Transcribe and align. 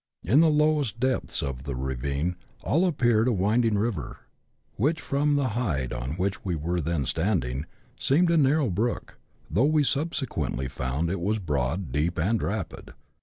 In 0.23 0.39
the 0.39 0.49
lowest 0.49 0.99
depths 0.99 1.43
of 1.43 1.61
the 1.65 1.75
ravine 1.75 2.35
all 2.63 2.87
appeared 2.87 3.27
a 3.27 3.31
winding 3.31 3.77
river, 3.77 4.17
which, 4.75 4.99
from 4.99 5.35
the 5.35 5.49
height 5.49 5.93
on 5.93 6.13
which 6.13 6.43
we 6.43 6.55
were 6.55 6.81
then 6.81 7.05
standing, 7.05 7.67
seemed 7.99 8.31
a 8.31 8.35
narrow 8.37 8.71
brook, 8.71 9.19
though 9.47 9.65
we 9.65 9.83
subsequently 9.83 10.67
found 10.67 11.11
it 11.11 11.19
was 11.21 11.37
broad, 11.37 11.91
deep, 11.91 12.17
and 12.17 12.41
rapid. 12.41 12.95